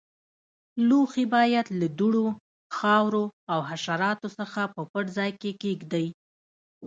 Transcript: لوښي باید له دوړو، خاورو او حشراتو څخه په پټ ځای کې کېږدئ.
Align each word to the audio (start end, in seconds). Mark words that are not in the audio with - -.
لوښي 0.87 1.25
باید 1.35 1.65
له 1.79 1.87
دوړو، 1.97 2.25
خاورو 2.77 3.23
او 3.51 3.59
حشراتو 3.69 4.27
څخه 4.39 4.61
په 4.73 4.81
پټ 4.91 5.05
ځای 5.17 5.31
کې 5.41 5.51
کېږدئ. 5.61 6.07